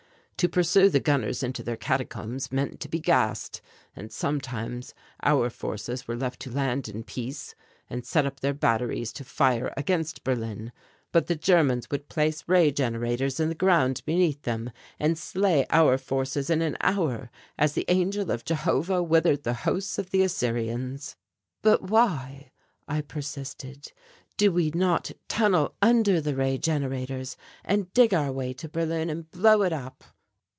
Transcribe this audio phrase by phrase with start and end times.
[0.37, 3.61] To pursue the gunners into their catacombs meant to be gassed;
[3.95, 7.53] and sometimes our forces were left to land in peace
[7.91, 10.71] and set up their batteries to fire against Berlin,
[11.11, 15.99] but the Germans would place Ray generators in the ground beneath them and slay our
[15.99, 21.15] forces in an hour, as the Angel of Jehovah withered the hosts of the Assyrians."
[21.61, 22.49] "But why,"
[22.87, 23.91] I persisted,
[24.37, 29.29] "do we not tunnel under the Ray generators and dig our way to Berlin and
[29.29, 30.03] blow it up?"